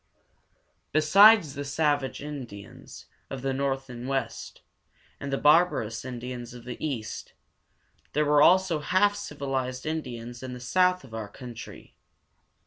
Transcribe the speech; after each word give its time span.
Besides 0.93 1.53
the 1.53 1.63
savage 1.63 2.23
Indians 2.23 3.05
of 3.29 3.43
the 3.43 3.53
north 3.53 3.87
and 3.87 4.07
west, 4.07 4.63
and 5.19 5.31
the 5.31 5.37
barbarous 5.37 6.03
Indians 6.03 6.55
of 6.55 6.63
the 6.65 6.83
east, 6.83 7.33
there 8.13 8.25
were 8.25 8.41
also 8.41 8.79
half 8.79 9.15
civilized 9.15 9.85
Indians 9.85 10.41
in 10.41 10.53
the 10.53 10.59
south 10.59 11.03
of 11.03 11.13
our 11.13 11.27
country. 11.29 11.95